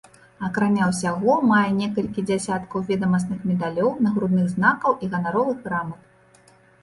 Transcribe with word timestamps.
Акрамя 0.45 0.85
ўсяго 0.91 1.33
мае 1.49 1.69
некалькі 1.81 2.23
дзясяткаў 2.29 2.79
ведамасных 2.89 3.39
медалёў, 3.51 3.91
нагрудных 4.07 4.49
знакаў 4.57 4.91
і 5.03 5.11
ганаровых 5.17 5.57
грамат. 5.69 6.01